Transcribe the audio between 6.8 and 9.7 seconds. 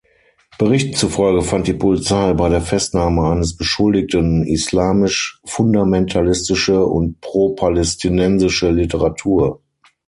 und pro-palästinensische Literatur.